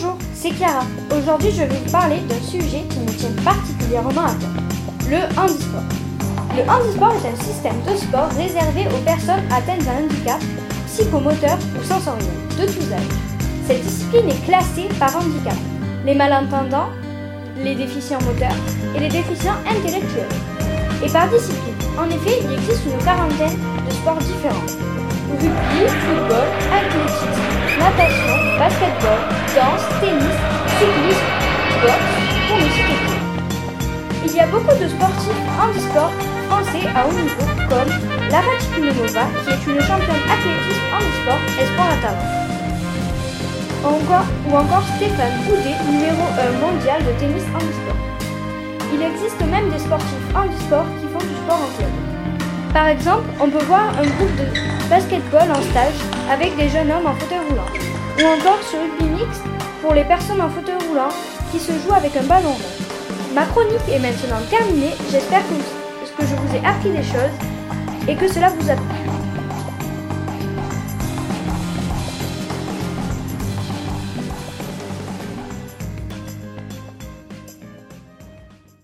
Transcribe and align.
Bonjour, 0.00 0.16
c'est 0.32 0.50
Clara. 0.50 0.84
Aujourd'hui, 1.10 1.50
je 1.50 1.64
vais 1.64 1.66
vous 1.66 1.90
parler 1.90 2.18
d'un 2.28 2.40
sujet 2.40 2.84
qui 2.88 3.00
me 3.00 3.10
tient 3.18 3.32
particulièrement 3.42 4.10
à 4.10 4.34
cœur, 4.34 5.10
le 5.10 5.40
handisport. 5.40 5.82
Le 6.54 6.62
handisport 6.70 7.14
est 7.14 7.28
un 7.28 7.42
système 7.42 7.82
de 7.82 7.96
sport 7.96 8.28
réservé 8.36 8.86
aux 8.94 9.02
personnes 9.04 9.42
atteintes 9.50 9.84
d'un 9.84 10.04
handicap 10.04 10.40
psychomoteur 10.86 11.58
ou 11.76 11.82
sensoriel 11.82 12.30
de 12.60 12.66
tous 12.66 12.92
âges. 12.92 13.18
Cette 13.66 13.82
discipline 13.82 14.28
est 14.28 14.44
classée 14.46 14.88
par 15.00 15.16
handicap. 15.16 15.58
Les 16.06 16.14
malentendants, 16.14 16.90
les 17.56 17.74
déficients 17.74 18.20
moteurs 18.22 18.54
et 18.94 19.00
les 19.00 19.08
déficients 19.08 19.58
intellectuels. 19.68 20.28
Et 21.04 21.10
par 21.10 21.28
discipline. 21.28 21.74
En 21.98 22.06
effet, 22.06 22.38
il 22.44 22.52
existe 22.52 22.84
une 22.86 23.04
quarantaine 23.04 23.58
de 23.84 23.92
sports 23.94 24.18
différents. 24.18 24.66
Rugby, 25.28 25.88
football, 25.88 26.46
danse, 29.54 29.86
tennis, 30.00 30.38
cyclisme, 30.78 31.28
boxe, 31.82 32.14
pour 32.48 32.56
ne 32.56 32.68
citer 32.74 32.98
que. 33.04 33.16
Il 34.26 34.32
y 34.34 34.40
a 34.40 34.46
beaucoup 34.46 34.76
de 34.76 34.88
sportifs 34.88 35.42
handisport 35.60 36.12
français 36.48 36.86
à 36.94 37.06
haut 37.06 37.12
niveau 37.12 37.44
comme 37.68 37.92
Lara 38.30 38.54
Tipinomova 38.58 39.24
qui 39.44 39.50
est 39.50 39.72
une 39.72 39.80
championne 39.80 40.24
athlétisme 40.34 40.86
handisport 40.94 41.42
espoir 41.60 41.88
à 41.92 41.96
talent. 42.02 42.38
Ou 43.84 44.56
encore 44.56 44.82
Stéphane 44.96 45.38
Goudet, 45.46 45.76
numéro 45.90 46.24
1 46.36 46.58
mondial 46.60 47.04
de 47.04 47.12
tennis 47.20 47.44
handisport. 47.54 47.96
Il 48.92 49.02
existe 49.02 49.40
même 49.40 49.70
des 49.70 49.78
sportifs 49.78 50.28
handisport 50.34 50.86
qui 51.00 51.06
font 51.12 51.24
du 51.24 51.34
sport 51.44 51.60
en 51.62 51.76
club. 51.76 51.92
Par 52.72 52.86
exemple, 52.88 53.28
on 53.40 53.48
peut 53.48 53.64
voir 53.64 53.88
un 53.98 54.06
groupe 54.16 54.36
de 54.36 54.88
basketball 54.88 55.50
en 55.50 55.62
stage 55.70 55.98
avec 56.30 56.56
des 56.56 56.68
jeunes 56.68 56.90
hommes 56.90 57.06
en 57.06 57.14
fauteuil 57.14 57.40
roulant. 57.48 57.87
Ou 58.18 58.26
encore 58.26 58.60
sur 58.64 58.80
rugby 58.80 59.22
pour 59.80 59.94
les 59.94 60.04
personnes 60.04 60.40
en 60.40 60.48
fauteuil 60.48 60.74
roulant 60.88 61.08
qui 61.52 61.60
se 61.60 61.70
jouent 61.72 61.94
avec 61.94 62.16
un 62.16 62.24
ballon 62.24 62.50
rond. 62.50 62.84
Ma 63.32 63.46
chronique 63.46 63.88
est 63.88 64.00
maintenant 64.00 64.40
terminée. 64.50 64.94
J'espère 65.10 65.42
que, 65.42 66.20
que 66.20 66.26
je 66.26 66.34
vous 66.34 66.56
ai 66.56 66.66
appris 66.66 66.90
des 66.90 67.04
choses 67.04 67.36
et 68.08 68.16
que 68.16 68.26
cela 68.26 68.48
vous 68.48 68.70
a 68.70 68.74
plu. 68.74 69.17